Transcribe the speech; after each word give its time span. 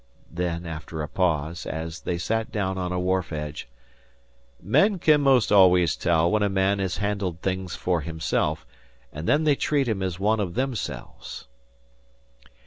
Then, 0.31 0.65
after 0.65 1.03
a 1.03 1.07
pause, 1.07 1.67
as 1.67 2.01
they 2.01 2.17
sat 2.17 2.51
down 2.51 2.75
on 2.79 2.91
a 2.91 2.99
wharf 2.99 3.31
edge: 3.31 3.69
"Men 4.59 4.97
can 4.97 5.21
'most 5.21 5.51
always 5.51 5.95
tell 5.95 6.31
when 6.31 6.41
a 6.41 6.49
man 6.49 6.79
has 6.79 6.97
handled 6.97 7.43
things 7.43 7.75
for 7.75 8.01
himself, 8.01 8.65
and 9.13 9.27
then 9.27 9.43
they 9.43 9.53
treat 9.55 9.87
him 9.87 10.01
as 10.01 10.19
one 10.19 10.39
of 10.39 10.55
themselves." 10.55 11.45